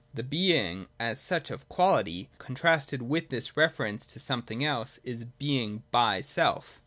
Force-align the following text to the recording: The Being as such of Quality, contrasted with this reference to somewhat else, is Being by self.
The 0.15 0.23
Being 0.23 0.87
as 0.99 1.21
such 1.21 1.51
of 1.51 1.69
Quality, 1.69 2.27
contrasted 2.39 3.03
with 3.03 3.29
this 3.29 3.55
reference 3.55 4.07
to 4.07 4.19
somewhat 4.19 4.59
else, 4.63 4.99
is 5.03 5.25
Being 5.25 5.83
by 5.91 6.21
self. 6.21 6.79